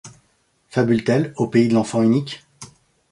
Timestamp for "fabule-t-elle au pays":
0.71-1.67